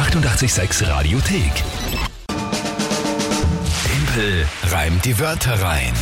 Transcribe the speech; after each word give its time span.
886 0.00 0.88
Radiothek. 0.88 1.52
Tempel 3.84 4.46
reimt 4.70 5.04
die 5.04 5.18
Wörter 5.20 5.60
rein. 5.60 5.92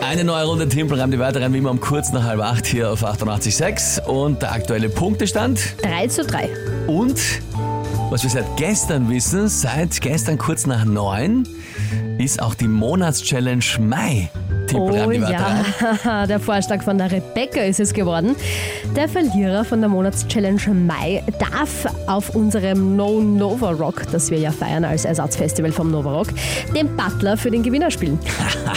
Eine 0.00 0.22
neue 0.22 0.44
Runde 0.44 0.68
Timpel 0.68 1.00
reimt 1.00 1.12
die 1.12 1.18
Wörter 1.18 1.42
rein, 1.42 1.52
wie 1.52 1.58
immer 1.58 1.72
um 1.72 1.80
kurz 1.80 2.12
nach 2.12 2.22
halb 2.22 2.40
acht 2.40 2.64
hier 2.64 2.92
auf 2.92 3.04
88.6 3.04 4.00
und 4.04 4.42
der 4.42 4.52
aktuelle 4.52 4.88
Punktestand. 4.88 5.60
3 5.82 6.06
zu 6.06 6.24
3. 6.24 6.48
Und 6.86 7.20
was 8.10 8.22
wir 8.22 8.30
seit 8.30 8.56
gestern 8.56 9.10
wissen, 9.10 9.48
seit 9.48 10.00
gestern 10.00 10.38
kurz 10.38 10.66
nach 10.66 10.84
neun, 10.84 11.48
ist 12.18 12.40
auch 12.40 12.54
die 12.54 12.68
Monatschallenge 12.68 13.80
Mai. 13.80 14.30
Oh 14.74 15.10
ja, 15.10 16.26
der 16.26 16.40
Vorschlag 16.40 16.82
von 16.82 16.98
der 16.98 17.10
Rebecca 17.10 17.60
ist 17.60 17.80
es 17.80 17.92
geworden. 17.92 18.34
Der 18.94 19.08
Verlierer 19.08 19.64
von 19.64 19.80
der 19.80 19.88
Monatschallenge 19.88 20.74
Mai 20.74 21.22
darf 21.38 21.86
auf 22.06 22.34
unserem 22.34 22.96
No 22.96 23.20
Nova 23.20 23.70
Rock, 23.70 24.02
das 24.12 24.30
wir 24.30 24.38
ja 24.38 24.50
feiern 24.50 24.84
als 24.84 25.04
Ersatzfestival 25.04 25.72
vom 25.72 25.90
Nova 25.90 26.12
Rock, 26.12 26.28
den 26.74 26.94
Butler 26.96 27.36
für 27.36 27.50
den 27.50 27.62
Gewinner 27.62 27.90
spielen. 27.90 28.18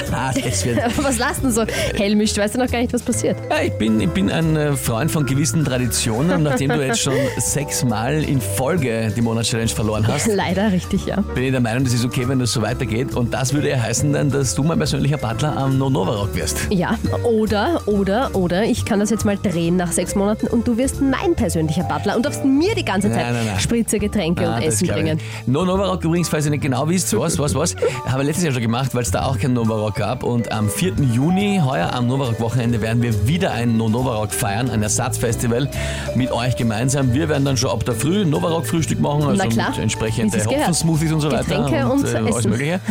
Was 1.01 1.17
lasst 1.17 1.43
denn 1.43 1.51
so 1.51 1.65
hellmischt? 1.95 2.37
Weißt 2.37 2.55
du 2.55 2.59
noch 2.59 2.69
gar 2.69 2.79
nicht, 2.79 2.93
was 2.93 3.01
passiert? 3.01 3.37
Ja, 3.49 3.61
ich, 3.61 3.73
bin, 3.73 3.99
ich 3.99 4.09
bin 4.09 4.29
ein 4.29 4.55
äh, 4.55 4.73
Freund 4.73 5.11
von 5.11 5.25
gewissen 5.25 5.63
Traditionen. 5.65 6.43
Nachdem 6.43 6.69
du 6.69 6.85
jetzt 6.85 6.99
schon 7.01 7.13
sechsmal 7.37 8.23
in 8.23 8.41
Folge 8.41 9.11
die 9.15 9.21
Monatschallenge 9.21 9.69
verloren 9.69 10.07
hast, 10.07 10.27
Leider 10.27 10.71
richtig, 10.71 11.05
ja. 11.05 11.21
bin 11.21 11.43
ich 11.43 11.51
der 11.51 11.59
Meinung, 11.59 11.83
das 11.83 11.93
ist 11.93 12.05
okay, 12.05 12.27
wenn 12.27 12.39
das 12.39 12.53
so 12.53 12.61
weitergeht. 12.61 13.15
Und 13.15 13.33
das 13.33 13.53
würde 13.53 13.69
ja 13.69 13.81
heißen 13.81 14.13
dann, 14.13 14.29
dass 14.29 14.55
du 14.55 14.63
mein 14.63 14.77
persönlicher 14.77 15.17
Butler 15.17 15.57
am 15.57 15.78
No 15.79 15.89
Nova 15.89 16.11
Rock 16.11 16.35
wirst. 16.35 16.67
Ja, 16.71 16.97
oder, 17.23 17.81
oder, 17.85 18.35
oder, 18.35 18.65
ich 18.65 18.83
kann 18.83 18.99
das 18.99 19.09
jetzt 19.11 19.23
mal 19.23 19.37
drehen 19.37 19.77
nach 19.77 19.93
sechs 19.93 20.13
Monaten 20.13 20.47
und 20.47 20.67
du 20.67 20.75
wirst 20.75 21.01
mein 21.01 21.35
persönlicher 21.35 21.83
Butler 21.83 22.17
und 22.17 22.25
darfst 22.25 22.43
mir 22.43 22.75
die 22.75 22.83
ganze 22.83 23.09
Zeit 23.09 23.27
Nein, 23.27 23.33
nein, 23.33 23.45
nein. 23.45 23.59
Spritze, 23.61 23.97
Getränke 23.97 24.45
und 24.45 24.61
Essen 24.61 24.89
bringen. 24.89 25.19
No 25.45 25.63
Nova 25.63 25.85
Rock 25.85 26.03
übrigens, 26.03 26.27
falls 26.27 26.43
ihr 26.43 26.51
nicht 26.51 26.63
genau 26.63 26.89
wisst, 26.89 27.17
was, 27.17 27.39
was, 27.39 27.55
was, 27.55 27.75
habe 28.05 28.23
ich 28.23 28.27
letztes 28.27 28.43
Jahr 28.43 28.51
schon 28.51 28.61
gemacht, 28.61 28.93
weil 28.93 29.03
es 29.03 29.11
da 29.11 29.25
auch 29.25 29.39
kein 29.39 29.53
Nova 29.53 29.75
Rock 29.75 29.95
gab. 29.95 30.23
Und 30.23 30.51
am 30.51 30.69
4. 30.69 30.95
Juni, 31.13 31.61
heuer 31.63 31.93
am 31.93 32.07
Nova 32.07 32.25
Rock 32.25 32.41
Wochenende, 32.41 32.81
werden 32.81 33.01
wir 33.01 33.25
wieder 33.25 33.51
ein 33.53 33.77
No 33.77 33.87
Nova 33.87 34.17
Rock 34.17 34.33
feiern, 34.33 34.69
ein 34.69 34.83
Ersatzfestival 34.83 35.69
mit 36.15 36.29
euch 36.33 36.57
gemeinsam. 36.57 37.13
Wir 37.13 37.29
werden 37.29 37.45
dann 37.45 37.55
schon 37.55 37.69
ab 37.69 37.85
der 37.85 37.95
Früh 37.95 38.25
Nova 38.25 38.49
Rock 38.49 38.67
Frühstück 38.67 38.99
machen, 38.99 39.23
also 39.23 39.41
Na 39.41 39.47
klar, 39.47 39.69
mit 39.69 39.79
entsprechende. 39.79 40.45
Hopfensmoothies 40.45 41.13
und 41.13 41.21
so 41.21 41.31
weiter. 41.31 41.63
Getränke 41.63 41.87
und 41.87 42.05
äh, 42.05 42.17
alles. 42.17 42.45
Mögliche. 42.45 42.81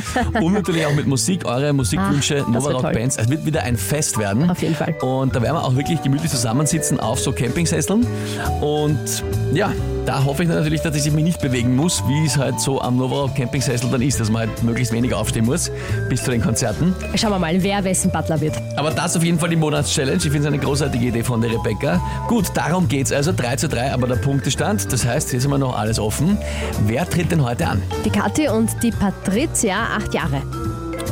Und 0.40 0.54
natürlich 0.54 0.86
auch 0.86 0.94
mit 0.94 1.06
Musik, 1.06 1.44
eure 1.44 1.74
Musikwünsche, 1.74 2.38
Ah, 2.48 2.50
Rock 2.78 2.92
toll. 2.92 3.00
Bands. 3.00 3.16
Es 3.16 3.28
wird 3.28 3.44
wieder 3.44 3.62
ein 3.62 3.76
Fest 3.76 4.18
werden. 4.18 4.50
Auf 4.50 4.62
jeden 4.62 4.74
Fall. 4.74 4.94
Und 5.02 5.34
da 5.34 5.42
werden 5.42 5.56
wir 5.56 5.64
auch 5.64 5.76
wirklich 5.76 6.02
gemütlich 6.02 6.30
zusammensitzen 6.30 7.00
auf 7.00 7.20
so 7.20 7.32
Campingsesseln. 7.32 8.06
Und 8.60 9.24
ja, 9.52 9.72
da 10.06 10.24
hoffe 10.24 10.42
ich 10.42 10.48
natürlich, 10.48 10.80
dass 10.80 10.96
ich 10.96 11.12
mich 11.12 11.24
nicht 11.24 11.40
bewegen 11.40 11.76
muss, 11.76 12.02
wie 12.06 12.24
es 12.24 12.38
halt 12.38 12.60
so 12.60 12.80
am 12.80 12.96
Nova 12.96 13.30
Campingsessel 13.34 13.90
dann 13.90 14.00
ist, 14.00 14.18
dass 14.18 14.30
man 14.30 14.48
halt 14.48 14.62
möglichst 14.62 14.92
wenig 14.92 15.12
aufstehen 15.12 15.44
muss 15.44 15.70
bis 16.08 16.24
zu 16.24 16.30
den 16.30 16.40
Konzerten. 16.40 16.94
Schauen 17.14 17.32
wir 17.32 17.38
mal, 17.38 17.62
wer 17.62 17.84
wessen 17.84 18.10
Butler 18.10 18.40
wird. 18.40 18.54
Aber 18.76 18.90
das 18.90 19.16
auf 19.16 19.22
jeden 19.22 19.38
Fall 19.38 19.50
die 19.50 19.56
Monatschallenge. 19.56 20.16
Ich 20.16 20.22
finde 20.22 20.38
es 20.38 20.46
eine 20.46 20.58
großartige 20.58 21.06
Idee 21.06 21.22
von 21.22 21.40
der 21.40 21.50
Rebecca. 21.50 22.00
Gut, 22.26 22.46
darum 22.54 22.88
geht's 22.88 23.12
also. 23.12 23.32
3 23.32 23.56
zu 23.56 23.68
3, 23.68 23.92
aber 23.92 24.06
der 24.06 24.16
Punktestand. 24.16 24.90
Das 24.92 25.04
heißt, 25.04 25.30
hier 25.30 25.40
sind 25.40 25.50
wir 25.50 25.58
noch 25.58 25.78
alles 25.78 25.98
offen. 25.98 26.38
Wer 26.86 27.08
tritt 27.08 27.30
denn 27.30 27.44
heute 27.44 27.66
an? 27.66 27.82
Die 28.04 28.10
Kathi 28.10 28.48
und 28.48 28.70
die 28.82 28.90
Patricia, 28.90 29.88
acht 29.96 30.14
Jahre. 30.14 30.42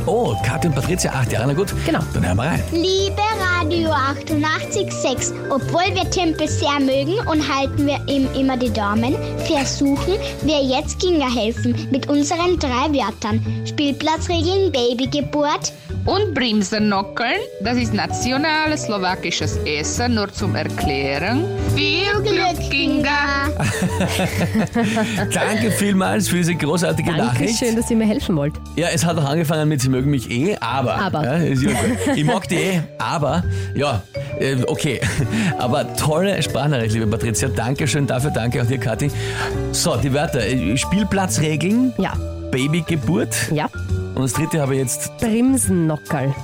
Oh, 0.07 0.37
Katja 0.45 0.71
und 0.71 0.77
Patricia, 0.77 1.11
acht 1.13 1.33
Jahre, 1.33 1.49
na 1.49 1.53
gut. 1.53 1.75
Genau. 1.85 1.99
Dann 2.15 2.25
hören 2.25 2.37
wir 2.37 2.45
rein. 2.45 2.63
Liebe 2.73 3.21
Radio 3.67 3.91
886, 3.91 5.35
obwohl 5.51 5.93
wir 5.93 6.09
Timpel 6.09 6.47
sehr 6.47 6.79
mögen 6.79 7.19
und 7.27 7.53
halten 7.53 7.85
wir 7.85 7.99
ihm 8.07 8.29
immer 8.39 8.57
die 8.57 8.73
Daumen, 8.73 9.17
versuchen 9.45 10.15
wir 10.43 10.63
jetzt 10.63 11.01
Kinga 11.01 11.27
helfen 11.29 11.75
mit 11.91 12.09
unseren 12.09 12.61
drei 12.61 12.95
Wörtern. 12.95 13.45
Spielplatzregeln, 13.67 14.71
Babygeburt, 14.71 15.73
Und 16.05 16.35
Bremsennockeln, 16.35 17.41
das 17.63 17.77
ist 17.79 17.93
nationales 17.93 18.85
slowakisches 18.85 19.57
Essen, 19.65 20.15
nur 20.15 20.33
zum 20.33 20.55
Erklären. 20.55 21.45
Viel 21.75 22.23
Glück, 22.23 22.71
Kinga! 22.71 23.51
Danke 25.33 25.73
vielmals 25.73 26.29
für 26.29 26.37
diese 26.37 26.55
großartige 26.55 27.11
Nachricht. 27.11 27.61
Dankeschön, 27.61 27.75
dass 27.77 27.91
ihr 27.91 27.97
mir 27.97 28.07
helfen 28.07 28.37
wollt. 28.37 28.55
Ja, 28.77 28.89
es 28.93 29.05
hat 29.05 29.19
auch 29.19 29.25
angefangen 29.25 29.69
mit 29.69 29.81
Sie 29.81 29.89
mögen 29.89 30.11
mich 30.11 30.31
eh, 30.31 30.57
aber. 30.61 30.95
Aber. 30.97 31.25
Ja, 31.25 31.33
ist 31.39 31.63
ja 31.63 31.71
gut. 31.71 32.17
ich 32.17 32.25
mag 32.25 32.47
die 32.49 32.55
eh, 32.55 32.81
aber. 32.99 33.43
Ja, 33.75 34.03
äh, 34.39 34.57
okay. 34.67 35.01
Aber 35.59 35.95
tolle 35.97 36.43
Sprachnachricht, 36.43 36.95
liebe 36.95 37.07
Patricia. 37.07 37.49
Dankeschön 37.49 38.07
dafür, 38.07 38.31
danke 38.31 38.63
auch 38.63 38.67
dir, 38.67 38.79
Kathi. 38.79 39.11
So, 39.73 39.97
die 39.97 40.13
Wörter. 40.13 40.41
Äh, 40.47 40.77
Spielplatzregeln, 40.77 41.93
Ja, 41.99 42.15
Babygeburt. 42.51 43.51
ja. 43.53 43.69
Und 44.15 44.23
das 44.23 44.33
dritte 44.33 44.61
habe 44.61 44.75
ich 44.75 44.81
jetzt. 44.81 45.17
Bremsennockerl. 45.19 46.35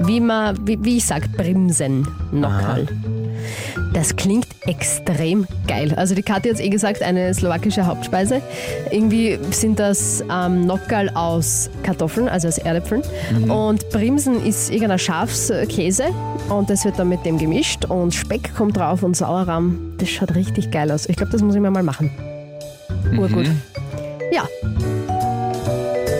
Wie, 0.00 0.20
man, 0.20 0.56
wie, 0.66 0.76
wie 0.84 0.96
ich 0.98 1.06
sag, 1.06 1.30
Bremsennockerl. 1.36 2.86
Das 3.94 4.16
klingt 4.16 4.48
extrem 4.66 5.46
geil. 5.68 5.94
Also 5.96 6.16
die 6.16 6.22
Kathi 6.22 6.48
hat 6.48 6.56
es 6.56 6.60
eh 6.60 6.68
gesagt, 6.68 7.00
eine 7.00 7.32
slowakische 7.32 7.86
Hauptspeise. 7.86 8.42
Irgendwie 8.90 9.38
sind 9.50 9.78
das 9.78 10.22
ähm, 10.30 10.66
Nockerl 10.66 11.10
aus 11.10 11.70
Kartoffeln, 11.84 12.28
also 12.28 12.48
aus 12.48 12.58
Erdäpfeln. 12.58 13.02
Und 13.48 13.88
Brimsen 13.90 14.44
ist 14.44 14.70
irgendein 14.70 14.98
Schafskäse 14.98 16.06
und 16.48 16.68
das 16.70 16.84
wird 16.84 16.98
dann 16.98 17.08
mit 17.08 17.24
dem 17.24 17.38
gemischt 17.38 17.84
und 17.84 18.12
Speck 18.12 18.54
kommt 18.56 18.76
drauf 18.76 19.04
und 19.04 19.16
Sauerrahm. 19.16 19.94
Das 19.98 20.10
schaut 20.10 20.34
richtig 20.34 20.72
geil 20.72 20.90
aus. 20.90 21.08
Ich 21.08 21.16
glaube, 21.16 21.30
das 21.30 21.40
muss 21.40 21.54
ich 21.54 21.60
mir 21.60 21.70
mal 21.70 21.84
machen. 21.84 22.10
Urgut. 23.16 23.46
Ja. 24.32 24.42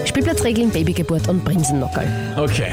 Spielplatzregeln, 0.05 0.71
Babygeburt 0.71 1.29
und 1.29 1.45
Bremsennockerl. 1.45 2.07
Okay. 2.37 2.71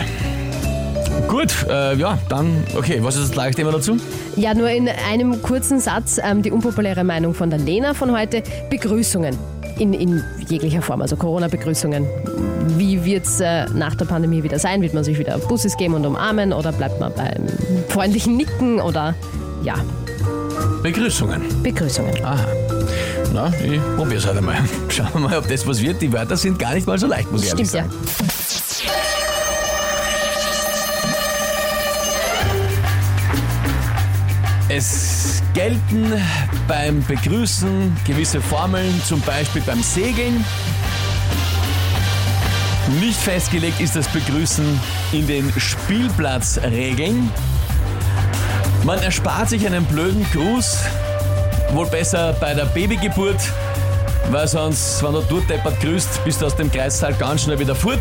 Gut, 1.31 1.65
äh, 1.69 1.95
ja, 1.95 2.17
dann, 2.27 2.61
okay, 2.77 2.99
was 3.01 3.15
ist 3.15 3.29
das 3.29 3.31
gleiche 3.31 3.55
Thema 3.55 3.71
dazu? 3.71 3.95
Ja, 4.35 4.53
nur 4.53 4.69
in 4.69 4.89
einem 4.89 5.41
kurzen 5.41 5.79
Satz 5.79 6.19
ähm, 6.21 6.41
die 6.41 6.51
unpopuläre 6.51 7.05
Meinung 7.05 7.33
von 7.33 7.49
der 7.49 7.57
Lena 7.57 7.93
von 7.93 8.11
heute. 8.11 8.43
Begrüßungen 8.69 9.37
in, 9.79 9.93
in 9.93 10.21
jeglicher 10.49 10.81
Form, 10.81 11.01
also 11.01 11.15
Corona-Begrüßungen. 11.15 12.05
Wie 12.77 13.05
wird 13.05 13.25
es 13.25 13.39
äh, 13.39 13.63
nach 13.73 13.95
der 13.95 14.03
Pandemie 14.03 14.43
wieder 14.43 14.59
sein? 14.59 14.81
Wird 14.81 14.93
man 14.93 15.05
sich 15.05 15.17
wieder 15.17 15.37
Busses 15.37 15.77
geben 15.77 15.93
und 15.93 16.05
umarmen 16.05 16.51
oder 16.51 16.73
bleibt 16.73 16.99
man 16.99 17.13
beim 17.13 17.47
freundlichen 17.87 18.35
Nicken 18.35 18.81
oder 18.81 19.15
ja, 19.63 19.75
Begrüßungen. 20.83 21.43
Begrüßungen? 21.63 22.25
Aha. 22.25 22.45
Na, 23.33 23.53
ich 23.63 23.79
probier's 23.95 24.27
halt 24.27 24.37
einmal. 24.37 24.57
Schauen 24.89 25.07
wir 25.13 25.19
mal, 25.21 25.37
ob 25.37 25.47
das 25.47 25.65
was 25.65 25.81
wird. 25.81 26.01
Die 26.01 26.11
Wörter 26.11 26.35
sind 26.35 26.59
gar 26.59 26.73
nicht 26.73 26.85
mal 26.85 26.99
so 26.99 27.07
leicht, 27.07 27.31
muss 27.31 27.43
ich 27.43 27.51
ehrlich 27.51 27.69
Stimmt 27.69 27.89
ja. 27.89 28.40
Es 34.73 35.43
gelten 35.53 36.13
beim 36.65 37.03
Begrüßen 37.03 37.93
gewisse 38.07 38.39
Formeln, 38.39 39.01
zum 39.05 39.19
Beispiel 39.19 39.61
beim 39.63 39.83
Segeln. 39.83 40.45
Nicht 43.01 43.19
festgelegt 43.19 43.81
ist 43.81 43.97
das 43.97 44.07
Begrüßen 44.07 44.79
in 45.11 45.27
den 45.27 45.51
Spielplatzregeln. 45.57 47.29
Man 48.85 48.99
erspart 49.03 49.49
sich 49.49 49.65
einen 49.65 49.83
blöden 49.83 50.25
Gruß, 50.31 50.77
wohl 51.73 51.87
besser 51.87 52.31
bei 52.39 52.53
der 52.53 52.65
Babygeburt, 52.65 53.41
weil 54.29 54.47
sonst, 54.47 55.03
wenn 55.03 55.11
du 55.11 55.21
durchdeppert 55.23 55.81
grüßt, 55.81 56.23
bist 56.23 56.41
du 56.41 56.45
aus 56.45 56.55
dem 56.55 56.71
Kreissaal 56.71 57.13
ganz 57.15 57.41
schnell 57.41 57.59
wieder 57.59 57.75
fort. 57.75 57.99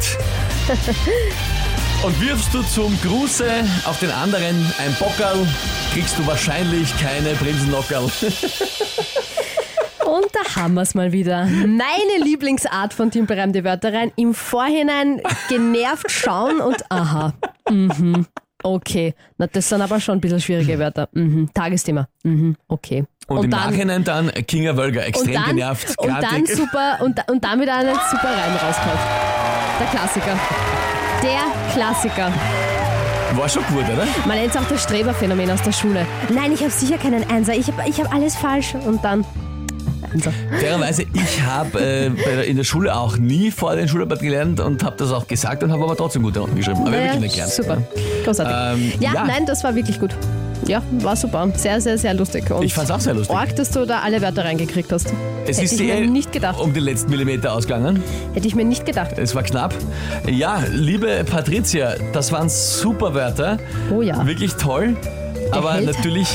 Und 2.03 2.19
wirfst 2.19 2.55
du 2.55 2.63
zum 2.63 2.99
Gruße 3.03 3.45
auf 3.85 4.01
den 4.01 4.11
anderen 4.11 4.57
ein 4.79 4.97
Bockerl, 4.99 5.47
kriegst 5.93 6.19
du 6.19 6.27
wahrscheinlich 6.27 6.97
keine 6.99 7.35
Bremsennockerl. 7.35 8.05
Und 10.07 10.27
da 10.33 10.57
haben 10.57 10.75
wir 10.75 10.81
es 10.81 10.95
mal 10.95 11.13
wieder. 11.13 11.45
Meine 11.45 12.25
Lieblingsart 12.25 12.95
von 12.95 13.11
Timperreim 13.11 13.53
die 13.53 13.65
Wörter 13.65 13.93
rein. 13.93 14.13
Im 14.17 14.33
Vorhinein 14.33 15.21
genervt 15.51 16.11
schauen 16.11 16.61
und 16.61 16.91
aha. 16.91 17.35
Mhm. 17.69 18.27
Okay. 18.63 19.15
Na, 19.37 19.47
das 19.47 19.69
sind 19.69 19.83
aber 19.83 20.01
schon 20.01 20.19
ein 20.19 20.21
bisschen 20.23 20.41
schwierige 20.41 20.79
Wörter. 20.79 21.09
Mhm. 21.13 21.51
Tagesthema. 21.53 22.09
Mhm. 22.23 22.57
Okay. 22.67 23.05
Und, 23.29 23.45
im 23.45 23.51
Nachhinein 23.51 24.05
dann 24.05 24.31
Kinga 24.47 24.77
Wölger, 24.77 25.07
extrem 25.07 25.29
und 25.29 25.35
dann, 25.35 25.57
genervt. 25.57 25.99
Und 25.99 26.09
dann 26.09 26.47
super 26.47 26.99
und, 27.03 27.31
und 27.31 27.45
dann 27.45 27.61
wieder 27.61 27.77
einen 27.77 27.95
super 28.11 28.29
Reim 28.29 28.57
rausgehauen. 28.57 28.99
Der 29.81 29.87
Klassiker. 29.87 30.70
Der 31.23 31.73
Klassiker. 31.73 32.33
War 33.35 33.49
schon 33.49 33.63
gut, 33.65 33.85
oder? 33.85 34.07
Man 34.27 34.39
nennt 34.39 34.55
es 34.55 34.61
auch 34.61 34.67
das 34.69 34.83
Streberphänomen 34.83 35.51
aus 35.51 35.63
der 35.63 35.73
Schule. 35.73 36.05
Nein, 36.35 36.53
ich 36.53 36.61
habe 36.61 36.71
sicher 36.71 36.99
keinen 36.99 37.29
Einser. 37.31 37.55
Ich 37.55 37.69
habe 37.69 37.89
ich 37.89 38.01
hab 38.01 38.13
alles 38.13 38.37
falsch. 38.37 38.75
Und 38.87 39.05
dann 39.05 39.25
Einser. 40.13 40.33
Fairerweise, 40.59 41.05
ich 41.13 41.43
habe 41.43 41.79
äh, 41.81 42.51
in 42.51 42.57
der 42.57 42.65
Schule 42.65 42.97
auch 42.97 43.17
nie 43.17 43.51
vor 43.53 43.77
den 43.77 43.87
Schularbeit 43.87 44.21
gelernt 44.21 44.59
und 44.59 44.83
habe 44.83 44.97
das 44.97 45.13
auch 45.13 45.29
gesagt 45.29 45.63
und 45.63 45.71
habe 45.71 45.85
aber 45.85 45.97
trotzdem 45.97 46.23
gute 46.23 46.41
Noten 46.41 46.57
geschrieben. 46.57 46.81
Aber 46.81 46.91
Naja, 46.91 47.03
wirklich 47.13 47.21
nicht 47.21 47.33
gelernt. 47.35 47.53
super. 47.53 47.83
Großartig. 48.25 48.55
Ähm, 48.95 49.01
ja, 49.01 49.15
ja. 49.15 49.25
nein, 49.25 49.47
das 49.47 49.63
war 49.63 49.75
wirklich 49.75 50.01
gut. 50.01 50.17
Ja, 50.67 50.83
war 51.01 51.17
super. 51.17 51.49
Sehr, 51.57 51.81
sehr, 51.81 51.99
sehr 51.99 52.15
lustig. 52.15 52.51
Und 52.51 52.63
Ich 52.65 52.75
fand's 52.75 52.91
auch 52.91 53.01
sehr 53.01 53.15
lustig. 53.15 53.35
Arg, 53.37 53.57
dass 53.57 53.71
du 53.71 53.87
da 53.87 54.01
alle 54.01 54.21
Wörter 54.23 54.45
reingekriegt 54.45 54.93
hast. 54.93 55.07
Es 55.47 55.57
Hätte 55.57 55.65
ist 55.65 55.81
ich 55.81 55.81
mir 55.81 56.07
nicht 56.07 56.33
gedacht. 56.33 56.61
um 56.61 56.73
die 56.73 56.81
letzten 56.81 57.11
Millimeter 57.11 57.53
ausgegangen. 57.55 58.03
Hätte 58.35 58.47
ich 58.47 58.55
mir 58.55 58.65
nicht 58.65 58.87
gedacht. 58.87 59.19
Es 59.19 59.35
war 59.35 59.43
knapp. 59.43 59.75
Ja, 60.29 60.63
liebe 60.71 61.25
Patricia, 61.29 61.95
das 62.13 62.31
waren 62.33 62.49
super 62.49 63.15
Wörter. 63.15 63.59
Oh 63.93 64.03
ja. 64.03 64.25
Wirklich 64.27 64.55
toll. 64.55 64.97
Aber 65.53 65.75
Held- 65.75 65.87
natürlich 65.87 66.29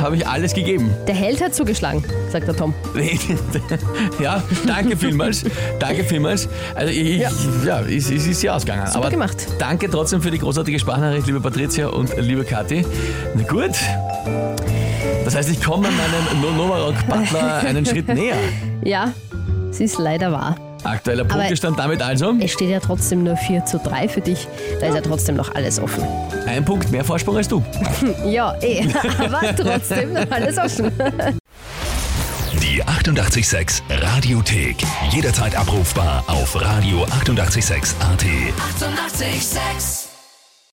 habe 0.00 0.16
ich 0.16 0.26
alles 0.26 0.54
gegeben. 0.54 0.90
Der 1.06 1.14
Held 1.14 1.40
hat 1.42 1.54
zugeschlagen, 1.54 2.02
sagt 2.30 2.46
der 2.48 2.56
Tom. 2.56 2.72
ja, 4.20 4.42
danke 4.66 4.96
vielmals. 4.96 5.44
Danke 5.78 6.04
vielmals. 6.04 6.48
Also 6.74 6.92
ich, 6.92 7.18
Ja. 7.20 7.30
ja, 7.64 7.80
es, 7.82 8.10
es 8.10 8.26
ist 8.26 8.42
ja 8.42 8.54
ausgegangen. 8.56 8.86
Super 8.86 8.98
Aber 8.98 9.10
gemacht. 9.10 9.36
danke 9.58 9.90
trotzdem 9.90 10.22
für 10.22 10.30
die 10.30 10.38
großartige 10.38 10.78
Sprachnachricht, 10.78 11.26
liebe 11.26 11.40
Patricia 11.40 11.88
und 11.88 12.16
liebe 12.18 12.44
Kathi. 12.44 12.84
Na 13.34 13.42
gut. 13.42 13.72
Das 15.24 15.34
heißt, 15.34 15.50
ich 15.50 15.62
komme 15.62 15.88
meinem 15.90 16.40
No- 16.42 16.50
Novarock 16.50 16.94
Butler 17.08 17.58
einen 17.66 17.84
Schritt 17.86 18.08
näher. 18.08 18.36
Ja, 18.82 19.12
es 19.70 19.80
ist 19.80 19.98
leider 19.98 20.32
wahr. 20.32 20.56
Aktueller 20.84 21.24
Punktestand 21.24 21.78
damit 21.78 22.02
also. 22.02 22.34
Es 22.40 22.52
steht 22.52 22.70
ja 22.70 22.80
trotzdem 22.80 23.22
nur 23.22 23.36
4 23.36 23.64
zu 23.64 23.78
3 23.78 24.08
für 24.08 24.20
dich. 24.20 24.46
Da 24.80 24.88
ist 24.88 24.94
ja 24.94 25.00
trotzdem 25.00 25.36
noch 25.36 25.54
alles 25.54 25.80
offen. 25.80 26.04
Ein 26.46 26.64
Punkt 26.64 26.90
mehr 26.90 27.04
Vorsprung 27.04 27.36
als 27.36 27.48
du. 27.48 27.62
Ja, 28.24 28.56
eh. 28.60 28.86
Aber 29.18 29.54
trotzdem 29.56 30.12
noch 30.12 30.30
alles 30.30 30.58
offen. 30.58 30.90
Die 32.62 32.82
886 32.82 33.82
Radiothek. 33.90 34.76
Jederzeit 35.10 35.56
abrufbar 35.56 36.24
auf 36.26 36.56
radio886.at. 36.56 37.94
886! 37.94 37.94
886 38.78 40.03